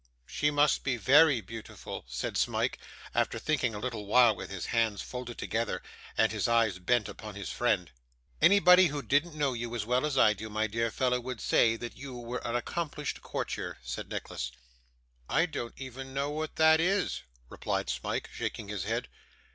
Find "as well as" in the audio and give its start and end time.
9.75-10.17